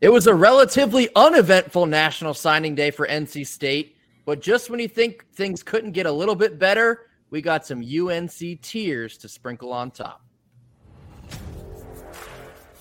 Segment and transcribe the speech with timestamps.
[0.00, 4.88] It was a relatively uneventful National Signing Day for NC State, but just when you
[4.88, 9.72] think things couldn't get a little bit better, we got some UNC tears to sprinkle
[9.72, 10.22] on top.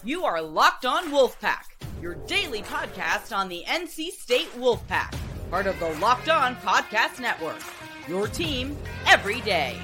[0.03, 1.63] You are Locked On Wolfpack,
[2.01, 5.15] your daily podcast on the NC State Wolfpack,
[5.49, 7.61] part of the Locked On Podcast Network.
[8.09, 8.77] Your team
[9.07, 9.77] every day.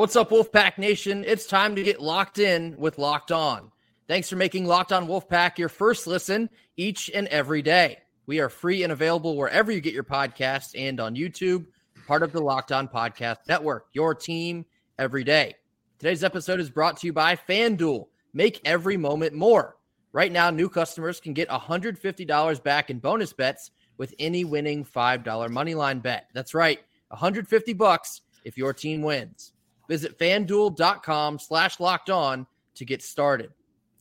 [0.00, 1.24] What's up, Wolfpack Nation?
[1.26, 3.70] It's time to get locked in with Locked On.
[4.08, 7.98] Thanks for making Locked On Wolfpack your first listen each and every day.
[8.24, 11.66] We are free and available wherever you get your podcasts and on YouTube,
[12.06, 14.64] part of the Locked On Podcast Network, your team
[14.98, 15.54] every day.
[15.98, 18.06] Today's episode is brought to you by FanDuel.
[18.32, 19.76] Make every moment more.
[20.12, 25.24] Right now, new customers can get $150 back in bonus bets with any winning $5
[25.24, 26.30] moneyline bet.
[26.32, 29.52] That's right, 150 bucks if your team wins.
[29.90, 32.46] Visit fanduel.com slash locked on
[32.76, 33.50] to get started.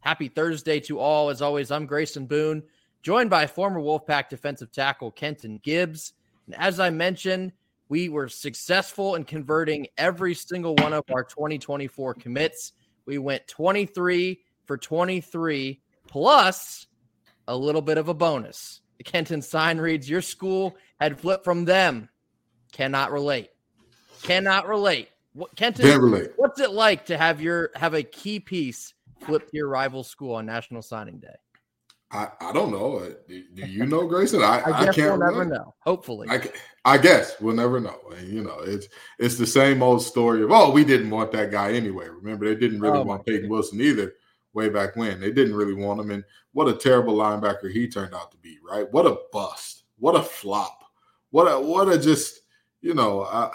[0.02, 1.32] Happy Thursday to all.
[1.32, 2.62] As always, I'm Grayson Boone,
[3.02, 6.14] joined by former Wolfpack defensive tackle Kenton Gibbs.
[6.46, 7.54] And as I mentioned,
[7.88, 12.74] we were successful in converting every single one of our 2024 commits.
[13.08, 16.86] We went 23 for 23 plus
[17.48, 18.82] a little bit of a bonus.
[19.00, 22.10] The Kenton sign reads Your school had flipped from them.
[22.74, 23.50] Cannot relate.
[24.22, 25.10] Cannot relate.
[25.34, 26.32] What, Kenton, Can't relate.
[26.38, 30.36] what's it like to have your have a key piece flip to your rival school
[30.36, 31.36] on National Signing Day?
[32.12, 32.98] I, I don't know.
[32.98, 34.42] Uh, Do, do you know, Grayson?
[34.42, 35.76] I, I I, guess can't we'll never know.
[35.82, 36.42] Hopefully, I,
[36.84, 38.00] I guess we'll never know.
[38.18, 38.88] And, you know, it's
[39.20, 42.08] it's the same old story of oh, we didn't want that guy anyway.
[42.10, 44.14] Remember, they didn't really Oh, want Peyton Wilson either
[44.54, 45.20] way back when.
[45.20, 48.58] They didn't really want him, and what a terrible linebacker he turned out to be.
[48.68, 48.92] Right?
[48.92, 49.84] What a bust.
[50.00, 50.84] What a flop.
[51.30, 52.40] What a what a just
[52.82, 53.22] you know.
[53.22, 53.52] Uh,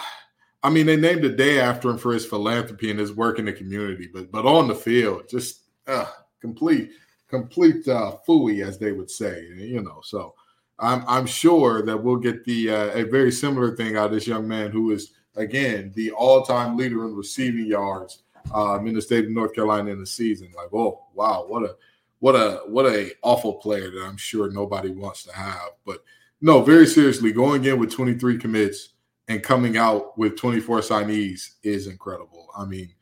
[0.65, 3.45] I mean, they named a day after him for his philanthropy and his work in
[3.45, 6.11] the community, but but on the field, just uh,
[6.41, 6.91] complete
[7.29, 9.47] complete uh, fooey, as they would say.
[9.55, 10.35] You know, so.
[10.81, 14.27] I'm I'm sure that we'll get the uh, a very similar thing out of this
[14.27, 19.25] young man who is again the all-time leader in receiving yards um, in the state
[19.25, 20.53] of North Carolina in the season.
[20.55, 21.77] Like, oh wow, what a
[22.19, 25.71] what a what a awful player that I'm sure nobody wants to have.
[25.87, 26.03] But
[26.41, 28.91] no, very seriously, going in with 23 commits
[29.29, 32.49] and coming out with 24 signees is incredible.
[32.57, 32.95] I mean,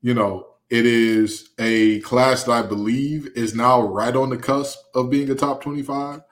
[0.00, 4.78] you know, it is a class that I believe is now right on the cusp
[4.94, 6.22] of being a top 25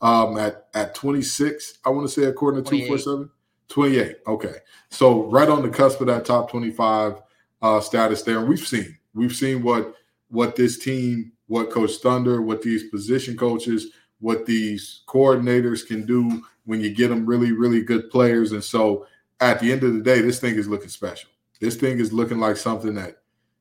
[0.00, 1.78] um, at at 26.
[1.84, 2.86] I want to say according to 28.
[2.86, 3.30] 247,
[3.68, 4.16] 28.
[4.26, 4.56] Okay,
[4.90, 7.20] so right on the cusp of that top 25
[7.62, 8.38] uh, status there.
[8.40, 9.94] And we've seen we've seen what
[10.28, 13.88] what this team, what Coach Thunder, what these position coaches,
[14.18, 18.52] what these coordinators can do when you get them really really good players.
[18.52, 19.06] And so
[19.40, 21.30] at the end of the day, this thing is looking special.
[21.60, 23.18] This thing is looking like something that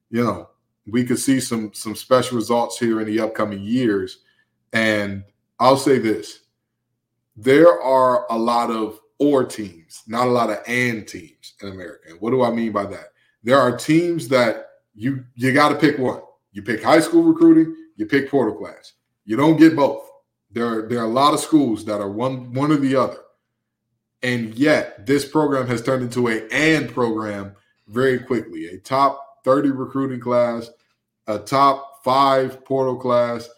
[0.09, 0.49] you know
[0.85, 4.19] we could see some some special results here in the upcoming years.
[4.73, 5.23] And
[5.59, 6.41] I'll say this:
[7.35, 12.09] there are a lot of or teams, not a lot of and teams in America.
[12.19, 13.13] What do I mean by that?
[13.43, 16.21] There are teams that you you got to pick one.
[16.51, 18.93] You pick high school recruiting, you pick portal class.
[19.25, 20.09] You don't get both.
[20.53, 23.17] There, are, there are a lot of schools that are one one or the other.
[24.21, 27.55] And yet this program has turned into a and program
[27.87, 28.67] very quickly.
[28.67, 30.69] A top 30 recruiting class,
[31.27, 33.49] a top five portal class.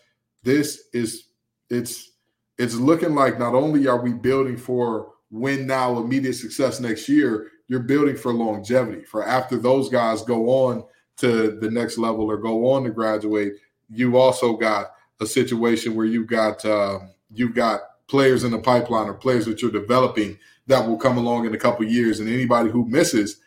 [0.44, 1.26] This is
[1.70, 2.12] it's
[2.58, 7.52] it's looking like not only are we building for win now immediate success next year,
[7.68, 9.04] you're building for longevity.
[9.04, 10.84] For after those guys go on
[11.18, 13.54] to the next level or go on to graduate,
[13.90, 19.08] you've also got a situation where you've got um, you've got players in the pipeline
[19.08, 20.38] or players that you're developing
[20.68, 22.20] that will come along in a couple years.
[22.20, 23.38] And anybody who misses,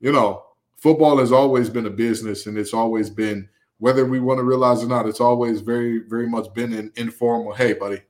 [0.00, 0.44] you know,
[0.76, 3.48] football has always been a business, and it's always been
[3.78, 7.52] whether we want to realize or not, it's always very, very much been an informal.
[7.54, 8.00] Hey, buddy,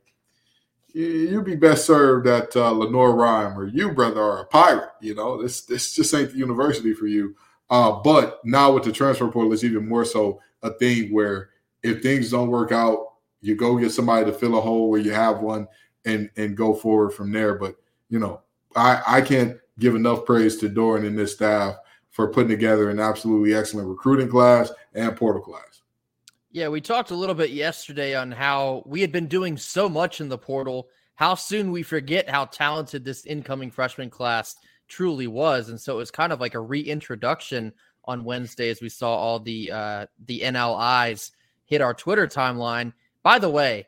[0.92, 4.90] you- you'd be best served at uh, Lenoir-Rhyne, or you, brother, are a pirate.
[5.00, 7.34] You know, this this just ain't the university for you.
[7.68, 11.50] Uh, but now with the transfer portal, it's even more so a thing where
[11.82, 13.06] if things don't work out,
[13.40, 15.68] you go get somebody to fill a hole where you have one,
[16.04, 17.54] and and go forward from there.
[17.54, 17.76] But
[18.08, 18.40] you know,
[18.74, 21.76] I I can't give enough praise to Doeren and this staff
[22.10, 25.82] for putting together an absolutely excellent recruiting class and portal class.
[26.50, 30.22] Yeah, we talked a little bit yesterday on how we had been doing so much
[30.22, 34.56] in the portal, how soon we forget how talented this incoming freshman class
[34.88, 35.68] truly was.
[35.68, 37.74] And so it was kind of like a reintroduction
[38.06, 41.32] on Wednesday as we saw all the uh, the NLIs
[41.66, 42.92] hit our Twitter timeline.
[43.22, 43.86] By the way,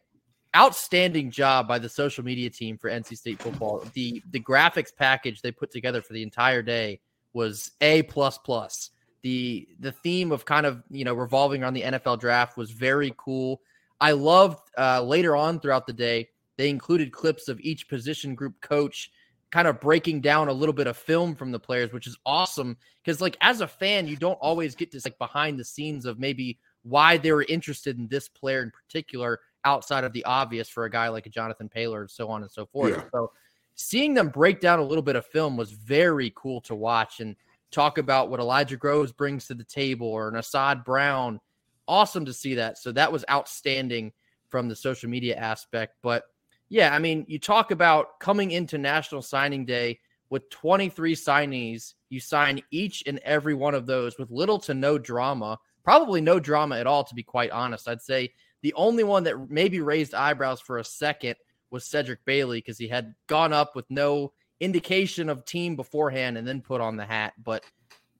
[0.54, 3.84] outstanding job by the social media team for NC State football.
[3.94, 7.00] The the graphics package they put together for the entire day
[7.32, 8.90] was a plus plus.
[9.22, 13.14] The the theme of kind of you know revolving around the NFL draft was very
[13.16, 13.60] cool.
[14.00, 18.60] I loved uh, later on throughout the day they included clips of each position group
[18.60, 19.10] coach
[19.50, 22.76] kind of breaking down a little bit of film from the players, which is awesome.
[23.02, 26.18] Because like as a fan, you don't always get to like behind the scenes of
[26.18, 26.58] maybe
[26.88, 30.90] why they were interested in this player in particular outside of the obvious for a
[30.90, 32.96] guy like a Jonathan Paylor and so on and so forth.
[32.96, 33.04] Yeah.
[33.12, 33.32] So
[33.74, 37.36] seeing them break down a little bit of film was very cool to watch and
[37.70, 41.40] talk about what Elijah Groves brings to the table or an Assad Brown.
[41.86, 42.78] Awesome to see that.
[42.78, 44.12] So that was outstanding
[44.48, 45.96] from the social media aspect.
[46.02, 46.24] But
[46.70, 50.00] yeah, I mean, you talk about coming into National Signing Day
[50.30, 51.94] with 23 signees.
[52.10, 55.58] You sign each and every one of those with little to no drama,
[55.88, 57.88] probably no drama at all, to be quite honest.
[57.88, 58.30] I'd say
[58.60, 61.36] the only one that maybe raised eyebrows for a second
[61.70, 66.46] was Cedric Bailey because he had gone up with no indication of team beforehand and
[66.46, 67.64] then put on the hat, but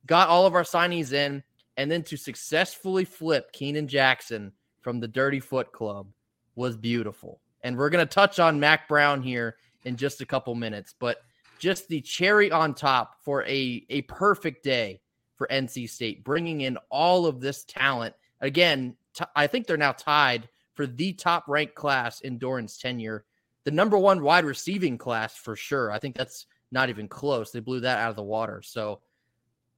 [0.07, 1.43] got all of our signees in.
[1.77, 4.51] And then to successfully flip Keenan Jackson
[4.81, 6.07] from the Dirty Foot Club
[6.55, 7.39] was beautiful.
[7.65, 11.19] And we're going to touch on Mack Brown here in just a couple minutes, but
[11.59, 15.03] just the cherry on top for a, a perfect day
[15.39, 18.15] for NC State, bringing in all of this talent.
[18.41, 23.25] Again, t- I think they're now tied for the top ranked class in Doeren's tenure,
[23.65, 25.91] the number one wide receiving class for sure.
[25.91, 27.51] I think that's not even close.
[27.51, 28.61] They blew that out of the water.
[28.63, 29.01] So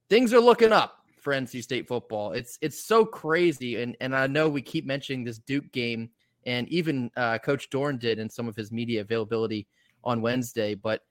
[0.09, 2.33] things are looking up for NC State football.
[2.33, 6.09] It's it's so crazy, and and I know we keep mentioning this Duke game
[6.45, 9.67] and even uh, Coach Doeren did in some of his media availability
[10.03, 10.73] on Wednesday.
[10.73, 11.01] But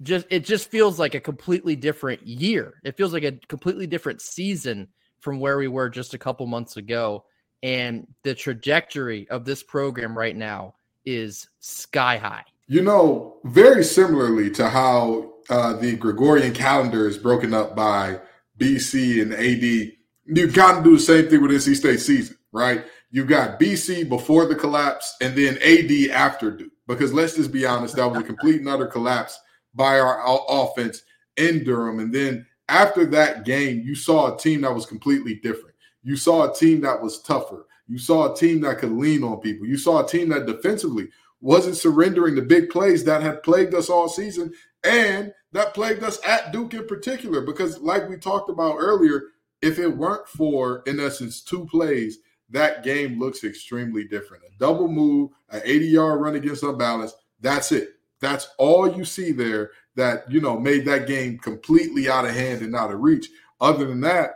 [0.00, 2.80] just it just feels like a completely different year.
[2.84, 4.88] It feels like a completely different season
[5.20, 7.24] from where we were just a couple months ago.
[7.62, 10.74] And the trajectory of this program right now
[11.04, 12.44] is sky high.
[12.66, 18.20] You know, very similarly to how uh, the Gregorian calendar is broken up by
[18.58, 19.92] BC and AD,
[20.26, 22.84] you've got to do the same thing with NC State season, right?
[23.10, 26.72] You've got BC before the collapse and then AD after Duke.
[26.86, 29.38] Because let's just be honest, that was a complete and utter collapse
[29.74, 31.02] by our offense
[31.36, 31.98] in Durham.
[31.98, 35.74] And then after that game, you saw a team that was completely different.
[36.02, 37.66] You saw a team that was tougher.
[37.88, 39.66] You saw a team that could lean on people.
[39.66, 41.08] You saw a team that defensively
[41.40, 44.52] wasn't surrendering the big plays that had plagued us all season
[44.84, 47.40] and that plagued us at Duke in particular.
[47.40, 49.24] Because, like we talked about earlier,
[49.60, 52.18] if it weren't for, in essence, two plays
[52.52, 54.44] that game looks extremely different.
[54.44, 57.16] A double move, an 80 yard run against unbalanced.
[57.40, 57.94] That's it.
[58.22, 62.62] That's all you see there that, you know, made that game completely out of hand
[62.62, 63.28] and out of reach.
[63.60, 64.30] Other than that,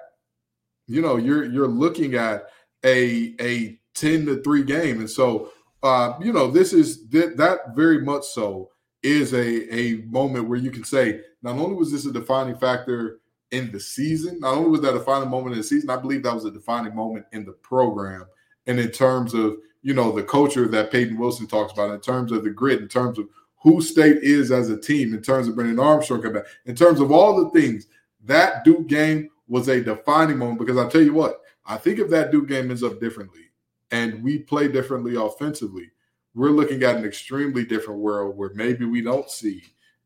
[0.87, 2.44] you know, you're you're looking at
[2.85, 5.00] a a 10 to 3 game.
[5.00, 5.50] And so
[5.83, 8.71] uh, you know, this is that, that very much so
[9.03, 13.21] is a a moment where you can say not only was this a defining factor
[13.50, 14.41] in the season.
[14.41, 16.50] Not only was that a defining moment in the season, I believe that was a
[16.50, 18.27] defining moment in the program.
[18.67, 22.33] And in terms of, you know, the culture that Peyton Wilson talks about, in terms
[22.33, 23.29] of the grit, in terms of
[23.62, 27.00] who state is as a team, in terms of Brennan Armstrong coming back, in terms
[27.00, 27.87] of all the things,
[28.25, 32.11] that Duke game was a defining moment because I tell you what, I think if
[32.11, 33.43] that Duke game ends up differently
[33.91, 35.90] and we play differently offensively,
[36.35, 39.62] we're looking at an extremely different world where maybe we don't see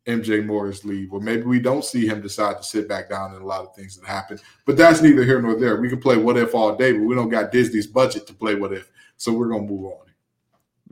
[0.07, 3.43] MJ Morris leave, or maybe we don't see him decide to sit back down and
[3.43, 4.39] a lot of things that happen.
[4.65, 5.81] But that's neither here nor there.
[5.81, 8.55] We can play what if all day, but we don't got Disney's budget to play
[8.55, 8.91] what if.
[9.17, 10.07] So we're gonna move on.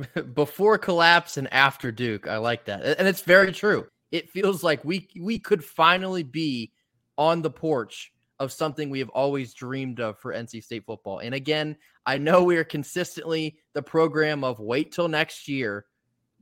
[0.35, 3.87] Before collapse and after Duke, I like that, and it's very true.
[4.11, 6.73] It feels like we we could finally be
[7.17, 11.19] on the porch of something we have always dreamed of for NC State football.
[11.19, 11.77] And again,
[12.07, 15.85] I know we are consistently the program of wait till next year,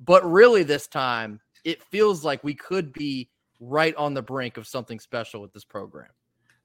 [0.04, 4.66] but really this time it feels like we could be right on the brink of
[4.66, 6.10] something special with this program.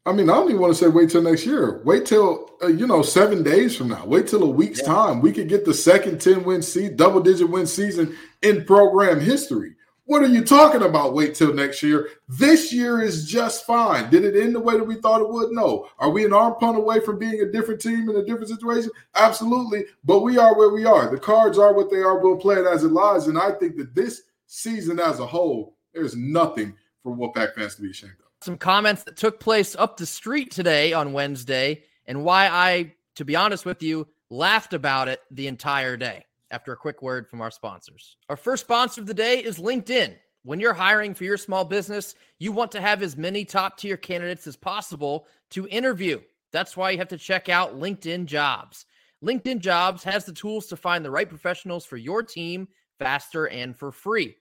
[0.06, 1.82] I mean, I don't even want to say wait till next year.
[1.84, 4.04] Wait till uh, you know seven days from now.
[4.06, 4.88] Wait till a week's yeah.
[4.88, 5.22] time.
[5.22, 9.76] We could get the second ten win season, double digit win season in program history.
[10.06, 11.14] What are you talking about?
[11.14, 12.10] Wait till next year.
[12.28, 14.10] This year is just fine.
[14.10, 15.52] Did it end the way that we thought it would?
[15.52, 15.88] No.
[16.00, 18.92] Are we an arm punt away from being a different team in a different situation?
[19.16, 19.86] Absolutely.
[20.04, 21.10] But we are where we are.
[21.10, 22.18] The cards are what they are.
[22.18, 23.28] We'll play it as it lies.
[23.28, 27.84] And I think that this season as a whole, there's nothing for Wolfpack fans to
[27.84, 28.31] be ashamed of.
[28.44, 33.24] Some comments that took place up the street today on Wednesday, and why I, to
[33.24, 37.40] be honest with you, laughed about it the entire day after a quick word from
[37.40, 38.18] our sponsors.
[38.30, 40.16] Our first sponsor of the day is LinkedIn.
[40.44, 43.96] When you're hiring for your small business, you want to have as many top tier
[43.96, 46.20] candidates as possible to interview.
[46.52, 48.88] That's why you have to check out LinkedIn Jobs.
[49.24, 52.68] LinkedIn Jobs has the tools to find the right professionals for your team
[52.98, 54.36] faster and for free.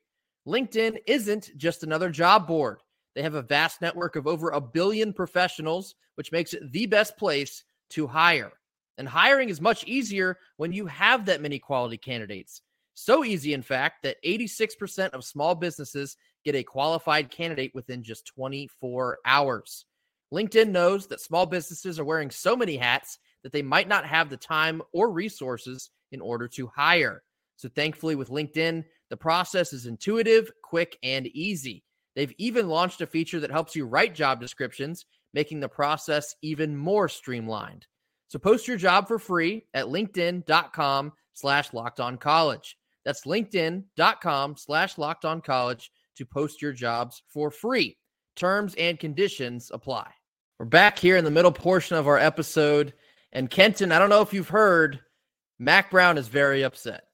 [0.48, 2.78] LinkedIn isn't just another job board.
[3.14, 7.16] They have a vast network of over a billion professionals, which makes it the best
[7.16, 8.52] place to hire.
[8.98, 12.62] And hiring is much easier when you have that many quality candidates.
[12.94, 18.26] So easy, in fact, that 86% of small businesses get a qualified candidate within just
[18.26, 19.86] 24 hours.
[20.32, 24.28] LinkedIn knows that small businesses are wearing so many hats that they might not have
[24.28, 27.22] the time or resources in order to hire.
[27.56, 31.82] So, thankfully, with LinkedIn, the process is intuitive, quick, and easy.
[32.16, 36.76] They've even launched a feature that helps you write job descriptions, making the process even
[36.76, 37.86] more streamlined.
[38.28, 42.76] So post your job for free at linkedin.com slash locked on college.
[43.04, 47.96] That's linkedin.com slash locked on college to post your jobs for free.
[48.36, 50.10] Terms and conditions apply.
[50.58, 52.92] We're back here in the middle portion of our episode.
[53.32, 55.00] And Kenton, I don't know if you've heard,
[55.58, 57.04] Mack Brown is very upset.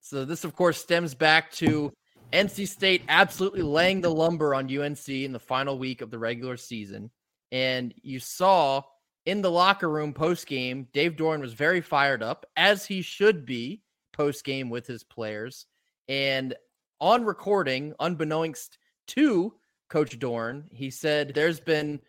[0.00, 1.92] So this, of course, stems back to
[2.32, 6.56] NC State absolutely laying the lumber on UNC in the final week of the regular
[6.56, 7.10] season.
[7.52, 8.82] And you saw
[9.24, 13.46] in the locker room post game, Dave Doeren was very fired up, as he should
[13.46, 13.82] be
[14.12, 15.66] post game with his players.
[16.08, 16.54] And
[17.00, 19.54] on recording, unbeknownst to
[19.88, 22.00] Coach Doeren, he said there's been,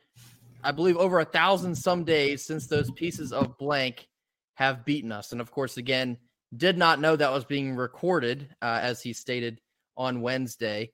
[0.63, 4.07] I believe, over a thousand some days since those pieces of blank
[4.55, 5.31] have beaten us.
[5.31, 6.17] And of course, again,
[6.57, 9.61] did not know that was being recorded, uh, as he stated
[9.99, 10.91] on Wednesday.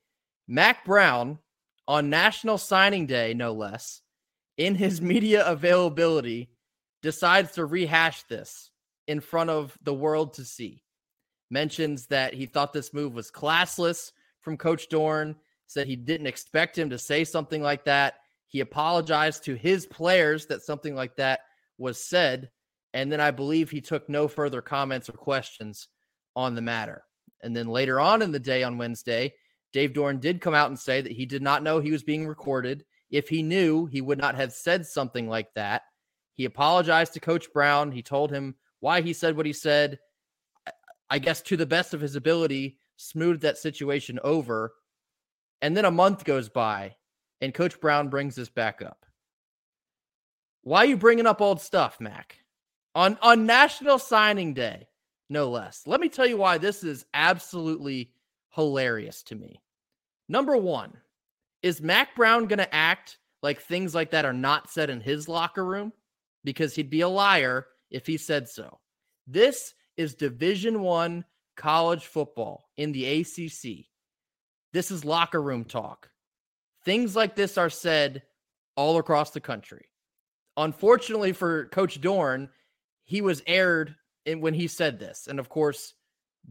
[0.47, 1.37] Mack Brown
[1.87, 4.01] on National Signing Day, no less,
[4.57, 6.49] in his media availability,
[7.01, 8.71] decides to rehash this
[9.07, 10.83] in front of the world to see.
[11.51, 15.35] Mentions that he thought this move was classless from Coach Doeren,
[15.67, 18.15] said he didn't expect him to say something like that.
[18.47, 21.41] He apologized to his players that something like that
[21.77, 22.49] was said.
[22.93, 25.87] And then I believe he took no further comments or questions
[26.35, 27.03] on the matter.
[27.45, 29.33] And then later on in the day on Wednesday,
[29.71, 32.27] Dave Doeren did come out and say that he did not know he was being
[32.27, 32.83] recorded.
[33.09, 35.83] If he knew, he would not have said something like that.
[36.33, 37.91] He apologized to Coach Brown.
[37.91, 39.99] He told him why he said what he said.
[41.09, 44.73] I guess to the best of his ability, smoothed that situation over.
[45.61, 46.95] And then a month goes by,
[47.41, 49.05] and Coach Brown brings this back up.
[50.63, 52.39] Why are you bringing up old stuff, Mack?
[52.95, 54.87] On on National Signing Day,
[55.29, 55.83] no less.
[55.85, 58.11] Let me tell you why this is absolutely
[58.49, 59.61] hilarious to me.
[60.27, 60.93] Number one,
[61.61, 65.27] is Mack Brown going to act like things like that are not said in his
[65.27, 65.91] locker room?
[66.43, 68.79] Because he'd be a liar if he said so.
[69.25, 71.25] This is Division One
[71.57, 73.85] college football in the ACC.
[74.73, 76.09] This is locker room talk.
[76.83, 78.21] Things like this are said
[78.75, 79.87] all across the country.
[80.57, 82.49] Unfortunately for Coach Doeren,
[83.05, 85.27] he was aired in, when he said this.
[85.27, 85.93] And of course,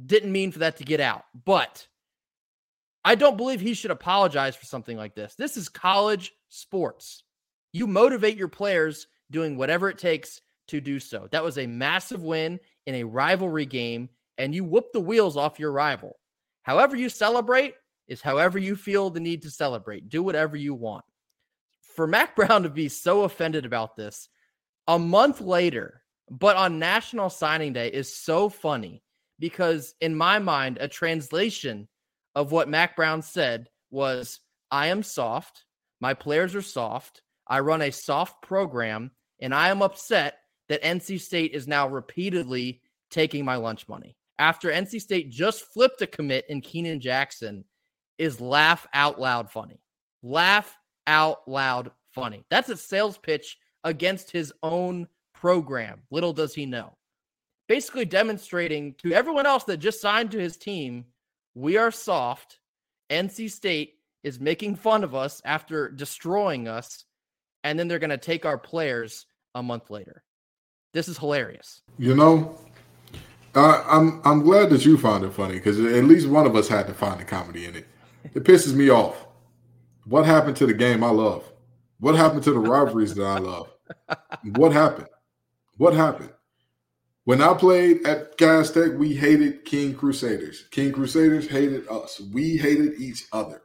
[0.06, 1.24] didn't mean for that to get out.
[1.44, 1.86] But
[3.04, 5.34] I don't believe he should apologize for something like this.
[5.34, 7.22] This is college sports.
[7.72, 11.28] You motivate your players doing whatever it takes to do so.
[11.30, 15.58] That was a massive win in a rivalry game, and you whoop the wheels off
[15.58, 16.16] your rival.
[16.62, 17.74] However, you celebrate
[18.08, 20.08] is however you feel the need to celebrate.
[20.08, 21.04] Do whatever you want.
[21.94, 24.28] For Mack Brown to be so offended about this,
[24.88, 29.02] a month later, but on National Signing Day is so funny
[29.38, 31.88] because, in my mind, a translation
[32.34, 34.40] of what Mack Brown said was
[34.70, 35.64] I am soft.
[36.00, 37.22] My players are soft.
[37.46, 40.38] I run a soft program, and I am upset
[40.68, 44.16] that NC State is now repeatedly taking my lunch money.
[44.38, 47.64] After NC State just flipped a commit in Keenan Jackson,
[48.18, 49.80] is laugh out loud funny.
[50.22, 50.76] Laugh
[51.06, 52.44] out loud funny.
[52.48, 55.08] That's a sales pitch against his own
[55.44, 56.00] program.
[56.10, 56.96] Little does he know.
[57.68, 61.04] Basically, demonstrating to everyone else that just signed to his team,
[61.54, 62.60] we are soft.
[63.10, 67.04] NC State is making fun of us after destroying us,
[67.62, 70.24] and then they're going to take our players a month later.
[70.94, 71.82] This is hilarious.
[71.98, 72.58] You know,
[73.54, 76.86] I'm I'm glad that you found it funny because at least one of us had
[76.86, 77.86] to find the comedy in it.
[78.32, 79.26] It pisses me off.
[80.06, 81.44] What happened to the game I love?
[82.00, 83.68] What happened to the rivalries that I love?
[84.56, 85.08] What happened?
[85.76, 86.30] What happened?
[87.24, 90.68] When I played at Cass Tech, we hated King Crusaders.
[90.70, 92.20] King Crusaders hated us.
[92.32, 93.62] We hated each other.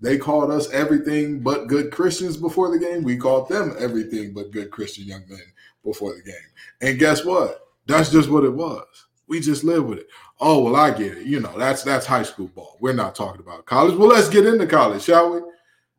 [0.00, 3.04] They called us everything but good Christians before the game.
[3.04, 5.40] We called them everything but good Christian young men
[5.84, 6.34] before the game.
[6.80, 7.60] And guess what?
[7.86, 8.86] That's just what it was.
[9.28, 10.08] We just live with it.
[10.40, 11.26] Oh well, I get it.
[11.26, 12.76] You know, that's that's high school ball.
[12.80, 13.96] We're not talking about college.
[13.96, 15.40] Well, let's get into college, shall we?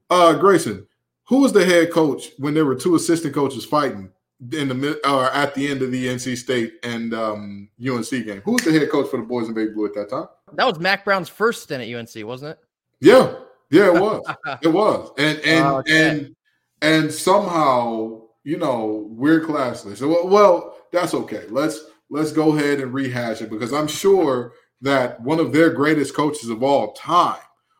[0.09, 0.87] Uh, Grayson,
[1.25, 4.11] who was the head coach when there were two assistant coaches fighting
[4.51, 8.41] in the or at the end of the NC State and um, UNC game?
[8.43, 10.27] Who was the head coach for the boys in baby blue at that time?
[10.53, 12.59] That was Mack Brown's first stint at UNC, wasn't it?
[12.99, 13.35] Yeah,
[13.69, 14.23] yeah, it was.
[14.61, 16.35] it was, and and Oh, and
[16.81, 20.01] and somehow you know we're classless.
[20.01, 21.43] Well, well, that's okay.
[21.49, 26.13] Let's let's go ahead and rehash it because I'm sure that one of their greatest
[26.13, 27.39] coaches of all time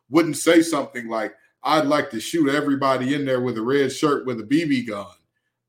[0.09, 1.33] wouldn't say something like,
[1.63, 5.07] "I'd like to shoot everybody in there with a red shirt with a BB gun."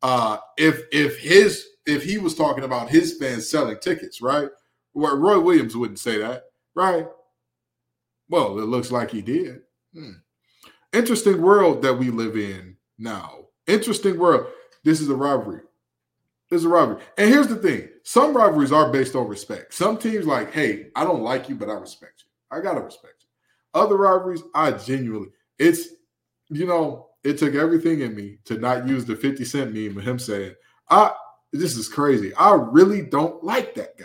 [0.03, 4.49] Uh, if if his if he was talking about his fans selling tickets, right?
[4.95, 7.07] Well, Roy Williams wouldn't say that, right?
[8.29, 9.61] Well, it looks like he did.
[9.95, 10.13] Hmm.
[10.93, 13.47] Interesting world that we live in now.
[13.67, 14.47] Interesting world.
[14.85, 15.61] This is a rivalry.
[16.51, 17.03] This is a rivalry.
[17.19, 19.75] And here's the thing some rivalries are based on respect.
[19.75, 22.57] Some teams, like, hey, I don't like you, but I respect you.
[22.57, 23.81] I got to respect you.
[23.81, 25.89] Other rivalries, I genuinely, it's,
[26.49, 30.05] you know, it took everything in me to not use the 50 Cent meme of
[30.05, 30.55] him saying,
[30.89, 31.13] I,
[31.53, 32.33] this is crazy.
[32.35, 34.05] I really don't like that guy.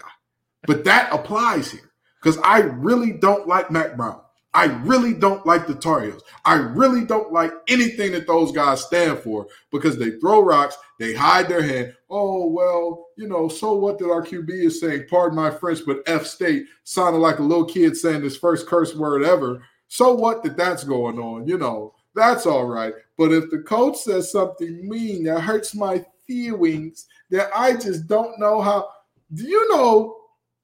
[0.66, 4.22] But that applies here because I really don't like Mack Brown.
[4.54, 6.24] I really don't like the Tar Heels.
[6.44, 11.14] I really don't like anything that those guys stand for because they throw rocks, they
[11.14, 11.96] hide their hand.
[12.10, 16.02] Oh, well, you know, so what that our QB is saying, pardon my French, but
[16.06, 19.64] F State sounded like a little kid saying his first curse word ever.
[19.88, 22.94] So what that that's going on, you know, that's all right.
[23.18, 28.40] But if the coach says something mean that hurts my feelings, that I just don't
[28.40, 28.90] know how,
[29.34, 30.18] do you know?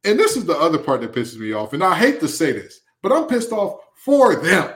[0.03, 1.73] And this is the other part that pisses me off.
[1.73, 4.73] And I hate to say this, but I'm pissed off for them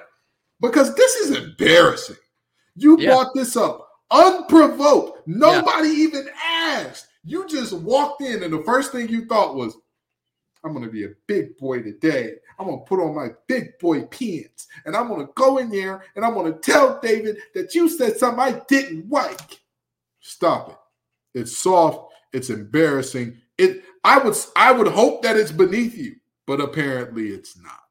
[0.60, 2.18] because this is embarrassing.
[2.75, 3.10] You Yeah.
[3.12, 5.28] brought this up unprovoked.
[5.28, 7.08] Nobody even asked.
[7.24, 9.75] You just walked in, and the first thing you thought was,
[10.63, 12.36] I'm going to be a big boy today.
[12.60, 15.70] I'm going to put on my big boy pants, and I'm going to go in
[15.70, 19.60] there and I'm going to tell David that you said something I didn't like.
[20.20, 21.39] Stop it.
[21.39, 22.13] It's soft.
[22.34, 23.38] It's embarrassing.
[23.58, 23.84] It.
[24.03, 24.36] I would.
[24.56, 26.15] I would hope that it's beneath you,
[26.46, 27.81] but apparently it's not.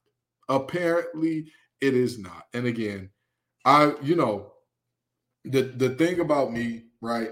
[0.49, 2.47] Apparently it is not.
[2.55, 3.11] And again,
[3.65, 3.95] I.
[4.03, 4.53] You know,
[5.45, 7.31] the the thing about me, right?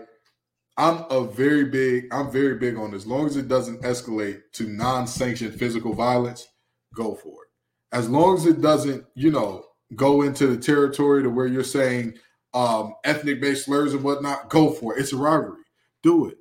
[0.79, 2.07] I'm a very big.
[2.12, 6.47] I'm very big on as long as it doesn't escalate to non-sanctioned physical violence,
[6.95, 7.49] go for it.
[7.91, 9.64] As long as it doesn't, you know,
[9.97, 12.14] go into the territory to where you're saying
[12.55, 15.01] um, ethnic-based slurs and whatnot, go for it.
[15.01, 15.62] It's a rivalry.
[16.03, 16.38] Do it.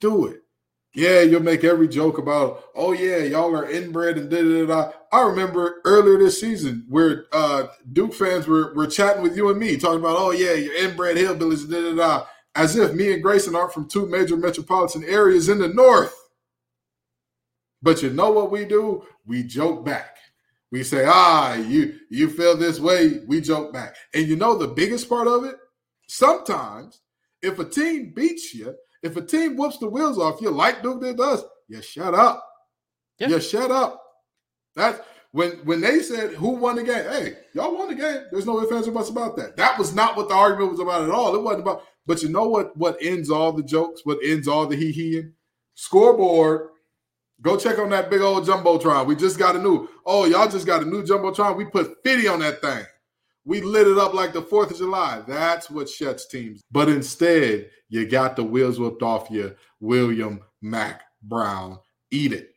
[0.00, 0.42] Do it.
[0.94, 4.92] Yeah, you'll make every joke about, oh yeah, y'all are inbred and da da da.
[5.12, 9.60] I remember earlier this season where uh, Duke fans were were chatting with you and
[9.60, 13.22] me, talking about, oh yeah, you're inbred hillbillies, da da da, as if me and
[13.22, 16.14] Grayson aren't from two major metropolitan areas in the north.
[17.82, 19.04] But you know what we do?
[19.26, 20.16] We joke back.
[20.72, 23.94] We say, ah, you you feel this way, we joke back.
[24.14, 25.54] And you know the biggest part of it?
[26.08, 27.00] Sometimes
[27.42, 31.02] if a team beats you, if a team whoops the wheels off you like Duke
[31.02, 32.44] did us, you shut up.
[33.18, 33.28] Yeah.
[33.28, 34.02] You shut up.
[34.74, 35.00] That's
[35.32, 37.04] when when they said who won the game.
[37.04, 38.24] Hey, y'all won the game.
[38.32, 39.56] There's no ifs, ands, or buts about that.
[39.56, 41.34] That was not what the argument was about at all.
[41.34, 41.82] It wasn't about.
[42.06, 42.76] But you know what?
[42.76, 44.02] What ends all the jokes?
[44.04, 45.32] What ends all the hee heeing?
[45.74, 46.68] Scoreboard.
[47.42, 49.06] Go check on that big old jumbotron.
[49.06, 49.88] We just got a new.
[50.06, 51.56] Oh, y'all just got a new jumbotron.
[51.56, 52.84] We put 50 on that thing.
[53.44, 55.22] We lit it up like the 4th of July.
[55.28, 56.62] That's what shuts teams.
[56.70, 61.78] But instead, you got the wheels whipped off you, William Mack Brown.
[62.10, 62.54] Eat it.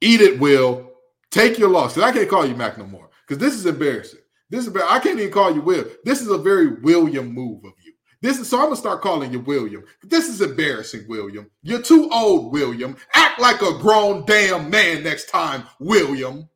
[0.00, 0.92] Eat it, Will.
[1.30, 1.94] Take your loss.
[1.94, 3.10] 'Cause I can't call you Mack no more.
[3.26, 4.20] Because this is embarrassing.
[4.50, 5.86] This is I can't even call you Will.
[6.04, 7.92] This is a very William move of you.
[8.20, 9.84] This is so I'm gonna start calling you William.
[10.02, 11.50] This is embarrassing, William.
[11.62, 12.96] You're too old, William.
[13.14, 16.48] Act like a grown damn man next time, William.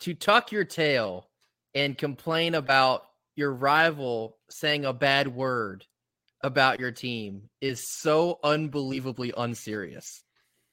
[0.00, 1.28] to tuck your tail
[1.74, 3.04] and complain about
[3.36, 5.84] your rival saying a bad word
[6.42, 10.22] about your team is so unbelievably unserious.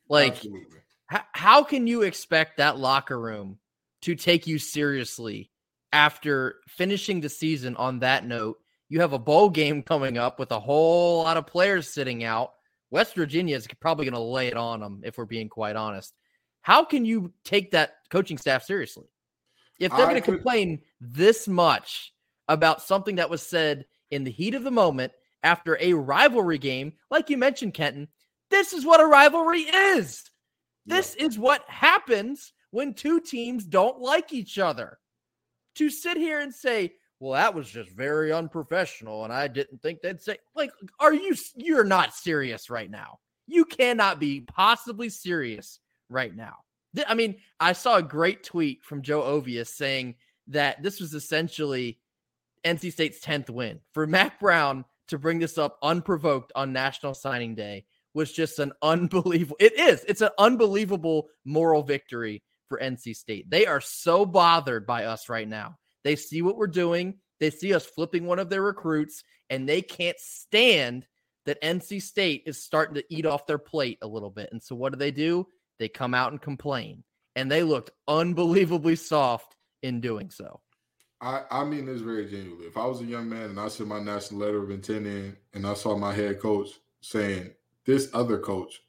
[0.10, 3.60] Like, h- how can you expect that locker room
[4.04, 5.52] to take you seriously
[5.92, 8.58] after finishing the season on that note?
[8.90, 12.54] You have a bowl game coming up with a whole lot of players sitting out.
[12.90, 16.14] West Virginia is probably going to lay it on them, if we're being quite honest.
[16.62, 19.06] How can you take that coaching staff seriously?
[19.80, 22.14] If they're going to complain this much
[22.48, 25.12] about something that was said in the heat of the moment
[25.44, 28.08] after a rivalry game, like you mentioned, Kenton,
[28.50, 30.24] this is what a rivalry is.
[30.86, 34.98] This is what happens when two teams don't like each other.
[35.76, 40.02] To sit here and say, well, that was just very unprofessional, and I didn't think
[40.02, 43.20] they'd say, like, are you, you're not serious right now.
[43.48, 46.58] You cannot be possibly serious right now.
[47.08, 50.16] I mean, I saw a great tweet from Joe Ovies saying
[50.48, 52.00] that this was essentially
[52.64, 53.80] NC State's 10th win.
[53.94, 58.74] For Mack Brown to bring this up unprovoked on National Signing Day was just an
[58.82, 59.58] unbelievable.
[59.60, 60.04] It is.
[60.08, 63.50] It's an unbelievable moral victory for NC State.
[63.50, 65.78] They are so bothered by us right now.
[66.08, 67.16] They see what we're doing.
[67.42, 71.06] They see us flipping one of their recruits, and they can't stand
[71.46, 74.48] that NC State is starting to eat off their plate a little bit.
[74.54, 75.46] And so, what do they do?
[75.80, 77.04] They come out and complain,
[77.36, 80.62] and they looked unbelievably soft in doing so.
[81.20, 82.68] I, I mean this very genuinely.
[82.68, 85.36] If I was a young man and I sent my national letter of intent in
[85.54, 86.70] and I saw my head coach
[87.02, 87.52] saying
[87.86, 88.80] this other coach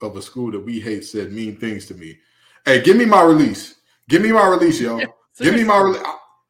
[0.00, 2.18] of a school that we hate said mean things to me,
[2.64, 3.80] hey, give me my release.
[4.08, 4.98] Give me my release, yo.
[4.98, 5.06] Yeah,
[5.40, 6.02] give me my release.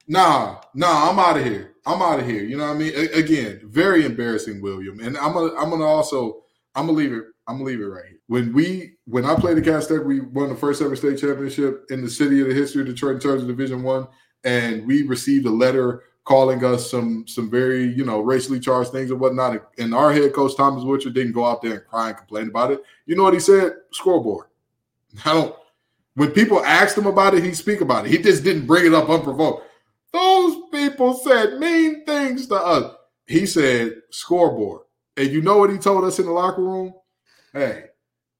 [0.08, 1.74] Nah, nah, I'm out of here.
[1.86, 2.42] I'm out of here.
[2.42, 2.92] You know what I mean?
[2.96, 5.00] A- again, very embarrassing, William.
[5.00, 6.42] And I'm gonna I'm gonna also
[6.74, 7.24] I'm gonna leave it.
[7.46, 8.18] I'm gonna leave it right here.
[8.26, 11.84] When we when I played the Cass Tech, we won the first ever state championship
[11.90, 14.06] in the city of the history of Detroit in terms of Division One,
[14.44, 19.10] and we received a letter calling us some some very you know racially charged things
[19.10, 19.70] and whatnot.
[19.78, 22.70] And our head coach Thomas Wilcher didn't go out there and cry and complain about
[22.70, 22.82] it.
[23.06, 23.72] You know what he said?
[23.92, 24.46] Scoreboard.
[25.26, 25.54] I don't.
[26.14, 28.10] When people asked him about it, he speak about it.
[28.10, 29.67] He just didn't bring it up unprovoked.
[30.12, 32.94] Those people said mean things to us.
[33.26, 34.82] He said scoreboard.
[35.16, 36.94] And you know what he told us in the locker room?
[37.52, 37.86] Hey,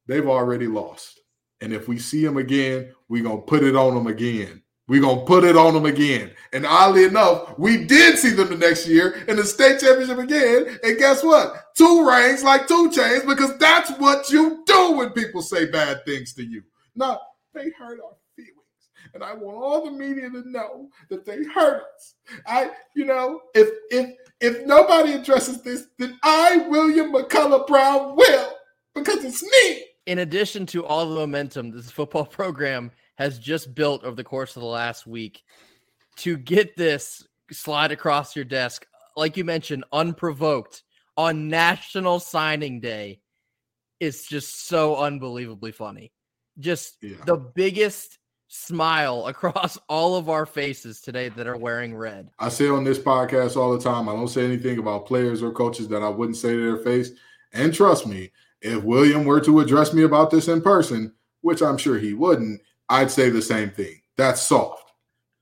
[0.07, 1.20] they've already lost.
[1.61, 4.62] And if we see them again, we're going to put it on them again.
[4.87, 6.31] We're going to put it on them again.
[6.54, 10.78] And oddly enough, we did see them the next year in the state championship again.
[10.83, 11.74] And guess what?
[11.76, 16.33] Two rings like two chains because that's what you do when people say bad things
[16.35, 16.62] to you.
[16.96, 17.20] Now,
[17.52, 18.16] they hurt our
[19.14, 22.14] and I want all the media to know that they hurt us.
[22.47, 28.53] I, you know, if if if nobody addresses this, then I, William McCullough Brown, will
[28.94, 29.85] because it's me.
[30.07, 34.57] In addition to all the momentum this football program has just built over the course
[34.57, 35.42] of the last week,
[36.16, 40.83] to get this slide across your desk, like you mentioned, unprovoked
[41.16, 43.21] on National Signing Day,
[44.01, 46.12] is just so unbelievably funny.
[46.59, 47.16] Just yeah.
[47.25, 48.17] the biggest
[48.48, 52.30] smile across all of our faces today that are wearing red.
[52.38, 55.52] I say on this podcast all the time, I don't say anything about players or
[55.52, 57.11] coaches that I wouldn't say to their face.
[57.52, 58.30] And trust me,
[58.61, 62.61] if William were to address me about this in person, which I'm sure he wouldn't,
[62.88, 64.00] I'd say the same thing.
[64.16, 64.92] That's soft.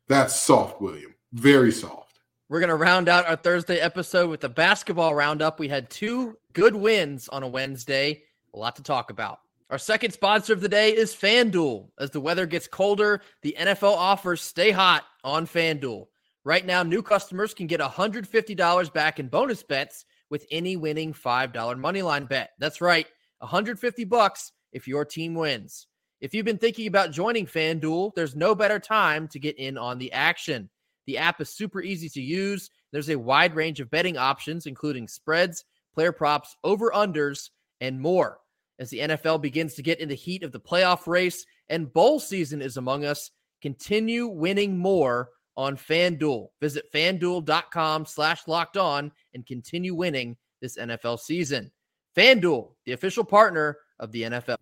[0.08, 1.14] That's soft, William.
[1.32, 2.20] Very soft.
[2.48, 5.58] We're going to round out our Thursday episode with the basketball roundup.
[5.58, 8.22] We had two good wins on a Wednesday.
[8.54, 9.40] A lot to talk about.
[9.68, 11.88] Our second sponsor of the day is FanDuel.
[11.98, 16.06] As the weather gets colder, the NFL offers stay hot on FanDuel.
[16.44, 21.52] Right now, new customers can get $150 back in bonus bets with any winning $5
[21.52, 22.50] moneyline bet.
[22.60, 25.88] That's right, 150 bucks if your team wins.
[26.20, 29.98] If you've been thinking about joining FanDuel, there's no better time to get in on
[29.98, 30.70] the action.
[31.08, 32.70] The app is super easy to use.
[32.92, 37.50] There's a wide range of betting options, including spreads, player props, over unders,
[37.80, 38.38] and more
[38.78, 42.20] as the NFL begins to get in the heat of the playoff race and bowl
[42.20, 43.30] season is among us.
[43.62, 46.48] Continue winning more on FanDuel.
[46.60, 51.70] Visit fanduel.com slash locked on and continue winning this NFL season.
[52.16, 54.56] FanDuel, the official partner of the NFL.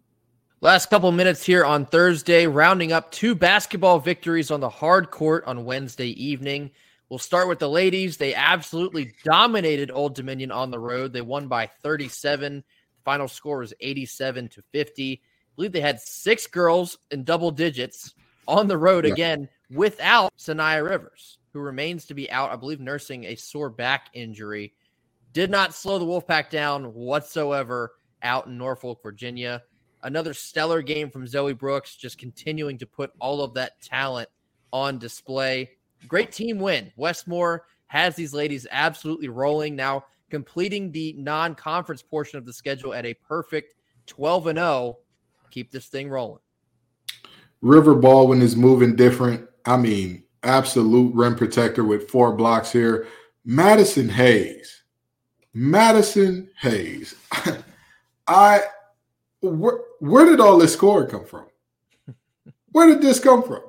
[0.61, 5.44] Last couple minutes here on Thursday, rounding up two basketball victories on the hard court
[5.46, 6.70] on Wednesday evening.
[7.11, 8.16] We'll start with the ladies.
[8.16, 11.12] They absolutely dominated Old Dominion on the road.
[11.12, 12.64] They won by 37
[13.05, 15.12] Final score was 87 to 50.
[15.12, 15.21] I
[15.57, 18.14] believe they had six girls in double digits
[18.49, 19.12] on the road yeah.
[19.12, 24.09] again without Saniya Rivers, who remains to be out, I believe, nursing a sore back
[24.14, 24.75] injury.
[25.33, 29.62] Did not slow the Wolfpack down whatsoever out in Norfolk, Virginia.
[30.03, 34.29] Another stellar game from Zoe Brooks, just continuing to put all of that talent
[34.73, 35.71] on display.
[36.09, 36.93] Great team win.
[36.97, 39.77] Wes Moore has these ladies absolutely rolling.
[39.77, 43.74] Now, completing the non-conference portion of the schedule at a perfect
[44.06, 44.98] 12 and 0
[45.50, 46.40] keep this thing rolling.
[47.62, 49.48] River baldwin is moving different.
[49.64, 53.06] I mean absolute rim protector with four blocks here.
[53.44, 54.82] Madison hayes.
[55.54, 57.14] Madison hayes.
[58.26, 58.62] I
[59.40, 61.46] where, where did all this scoring come from?
[62.72, 63.60] Where did this come from?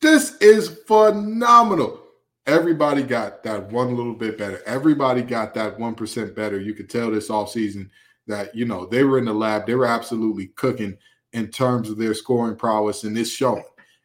[0.00, 2.01] This is phenomenal
[2.46, 4.62] everybody got that one little bit better.
[4.66, 6.60] Everybody got that 1% better.
[6.60, 7.90] You could tell this off season
[8.26, 9.66] that, you know, they were in the lab.
[9.66, 10.96] They were absolutely cooking
[11.32, 13.04] in terms of their scoring prowess.
[13.04, 13.64] And it's showing.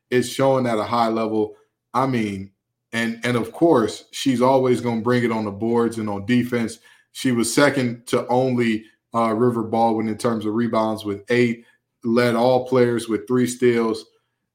[0.10, 1.56] It's showing at a high level.
[1.94, 2.52] I mean,
[2.94, 6.26] and and of course, she's always going to bring it on the boards and on
[6.26, 6.80] defense.
[7.12, 11.66] She was second to only uh, River Baldwin in terms of rebounds with eight,
[12.04, 14.06] led all players with three steals.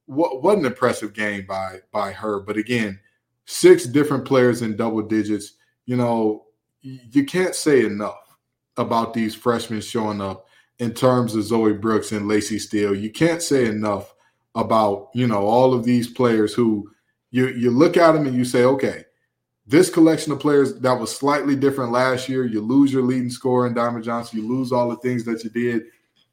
[0.07, 2.41] what, what an impressive game by by her.
[2.41, 2.99] But again,
[3.47, 5.55] six different players in double digits.
[5.87, 6.47] You know,
[6.83, 8.19] you can't say enough
[8.77, 10.47] about these freshmen showing up
[10.79, 12.95] in terms of Zoe Brooks and Lacey Steele.
[12.95, 14.15] You can't say enough
[14.55, 16.91] about you know all of these players who
[17.31, 19.05] you you look at them and you say, okay,
[19.67, 22.45] this collection of players that was slightly different last year.
[22.45, 24.41] You lose your leading scorer in Diamond Johnson.
[24.41, 25.85] You lose all the things that you did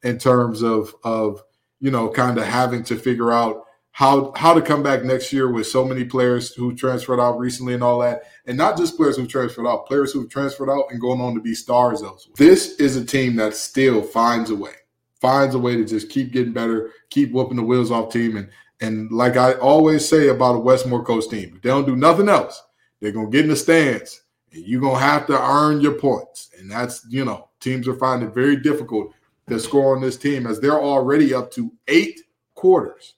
[0.02, 1.42] in terms of of
[1.80, 5.50] you know kind of having to figure out how how to come back next year
[5.50, 9.16] with so many players who transferred out recently and all that, and not just players
[9.16, 12.34] who transferred out, players who've transferred out and going on to be stars elsewhere.
[12.36, 14.74] This is a team that still finds a way,
[15.20, 18.48] finds a way to just keep getting better, keep whooping the wheels off team, and
[18.80, 21.96] and like I always say about a Wes Moore Coast team, if they don't do
[21.96, 22.62] nothing else,
[23.00, 24.22] they're gonna get in the stands,
[24.52, 28.28] and you're gonna have to earn your points, and that's you know teams are finding
[28.28, 29.12] it very difficult
[29.48, 32.20] to score on this team as they're already up to eight
[32.54, 33.14] quarters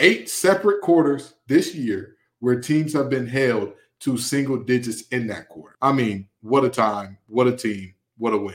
[0.00, 5.48] eight separate quarters this year where teams have been held to single digits in that
[5.48, 5.76] quarter.
[5.80, 8.54] I mean, what a time, what a team, what a win.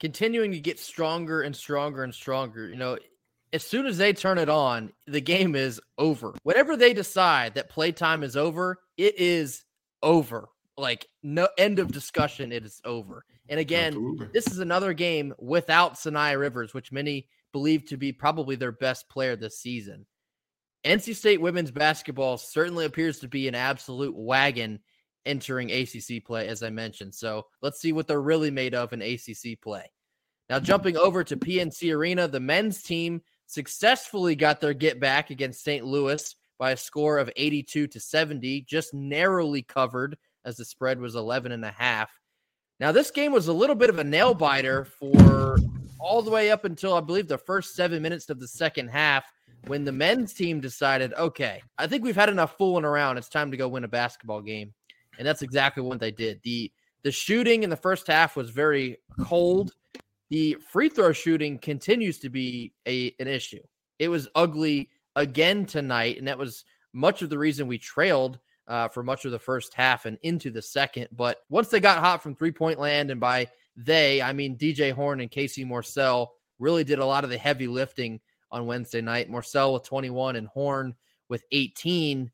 [0.00, 2.68] Continuing to get stronger and stronger and stronger.
[2.68, 2.98] You know,
[3.52, 6.34] as soon as they turn it on, the game is over.
[6.44, 9.64] Whenever they decide that playtime is over, it is
[10.02, 10.48] over.
[10.78, 13.24] Like no end of discussion, it is over.
[13.48, 14.28] And again, Absolutely.
[14.32, 19.08] this is another game without Saniya Rivers, which many believe to be probably their best
[19.08, 20.06] player this season.
[20.84, 24.80] NC State women's basketball certainly appears to be an absolute wagon
[25.24, 27.14] entering ACC play, as I mentioned.
[27.14, 29.90] So let's see what they're really made of in ACC play.
[30.50, 35.62] Now, jumping over to PNC Arena, the men's team successfully got their get back against
[35.62, 35.84] St.
[35.84, 41.14] Louis by a score of 82 to 70, just narrowly covered as the spread was
[41.14, 42.10] 11 and a half.
[42.80, 45.56] Now, this game was a little bit of a nail biter for
[46.00, 49.24] all the way up until I believe the first seven minutes of the second half
[49.66, 53.18] when the men's team decided, okay, I think we've had enough fooling around.
[53.18, 54.72] It's time to go win a basketball game.
[55.18, 56.40] And that's exactly what they did.
[56.42, 56.72] The
[57.02, 59.72] the shooting in the first half was very cold.
[60.30, 63.62] The free throw shooting continues to be a an issue.
[63.98, 68.88] It was ugly again tonight, and that was much of the reason we trailed uh,
[68.88, 71.08] for much of the first half and into the second.
[71.12, 74.92] But once they got hot from three point land, and by they, I mean DJ
[74.92, 78.20] Horn and Casey Morsell, really did a lot of the heavy lifting
[78.52, 79.30] on Wednesday night.
[79.30, 80.94] Morsell with 21 and Horn
[81.28, 82.30] with 18.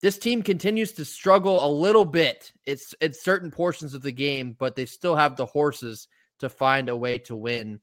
[0.00, 2.52] This team continues to struggle a little bit.
[2.64, 6.08] It's it's certain portions of the game, but they still have the horses
[6.38, 7.80] to find a way to win.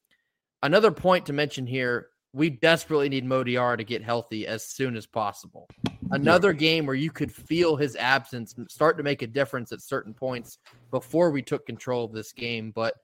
[0.63, 4.95] Another point to mention here, we desperately need Mo Diarra to get healthy as soon
[4.95, 5.67] as possible.
[6.11, 10.13] Another game where you could feel his absence start to make a difference at certain
[10.13, 10.57] points
[10.89, 12.95] before we took control of this game, but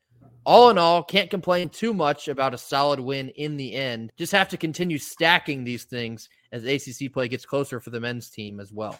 [0.45, 4.11] all in all, can't complain too much about a solid win in the end.
[4.17, 8.29] Just have to continue stacking these things as ACC play gets closer for the men's
[8.29, 8.99] team as well.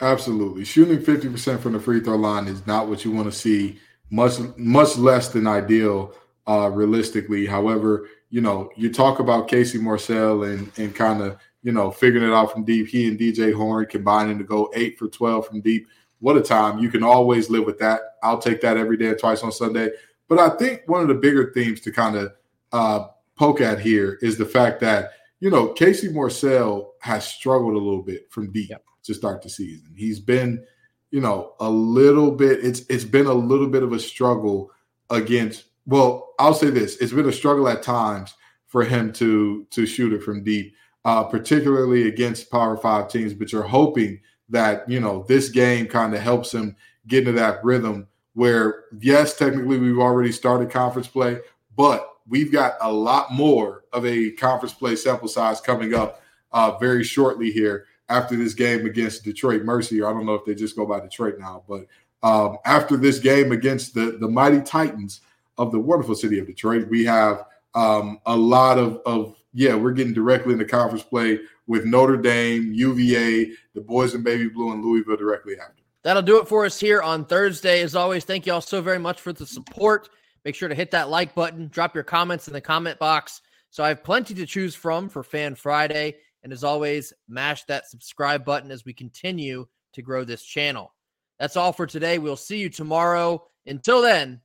[0.00, 0.64] Absolutely.
[0.64, 3.78] Shooting 50% from the free throw line is not what you want to see,
[4.10, 6.14] much much less than ideal
[6.48, 7.46] uh, realistically.
[7.46, 12.28] However, you know, you talk about Casey Morsell and and kind of, you know, figuring
[12.28, 12.88] it out from deep.
[12.88, 15.86] He and DJ Horn combining to go 8 for 12 from deep.
[16.18, 16.78] What a time.
[16.78, 18.00] You can always live with that.
[18.22, 19.90] I'll take that every day twice on Sunday.
[20.32, 22.32] But I think one of the bigger themes to kind of
[22.72, 27.78] uh, poke at here is the fact that, you know, Casey Morsell has struggled a
[27.78, 28.82] little bit from deep yep.
[29.02, 29.92] to start the season.
[29.94, 30.64] He's been,
[31.10, 34.70] you know, a little bit, it's it's been a little bit of a struggle
[35.10, 38.32] against, well, I'll say this, it's been a struggle at times
[38.68, 43.52] for him to to shoot it from deep, uh, particularly against power five teams, but
[43.52, 44.18] you're hoping
[44.48, 46.74] that, you know, this game kind of helps him
[47.06, 51.38] get into that rhythm where yes, technically we've already started conference play,
[51.76, 56.76] but we've got a lot more of a conference play sample size coming up uh,
[56.78, 60.02] very shortly here after this game against Detroit Mercy.
[60.02, 61.86] I don't know if they just go by Detroit now, but
[62.22, 65.20] um, after this game against the the mighty Titans
[65.58, 69.92] of the wonderful city of Detroit, we have um, a lot of of yeah, we're
[69.92, 74.82] getting directly into conference play with Notre Dame, UVA, the boys in baby blue, and
[74.82, 75.81] Louisville directly after.
[76.04, 77.82] That'll do it for us here on Thursday.
[77.82, 80.08] As always, thank you all so very much for the support.
[80.44, 83.40] Make sure to hit that like button, drop your comments in the comment box.
[83.70, 86.16] So I have plenty to choose from for Fan Friday.
[86.42, 90.92] And as always, mash that subscribe button as we continue to grow this channel.
[91.38, 92.18] That's all for today.
[92.18, 93.46] We'll see you tomorrow.
[93.66, 94.40] Until then,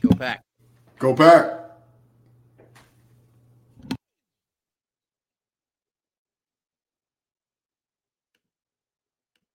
[0.00, 0.44] go pack.
[0.98, 1.69] Go pack.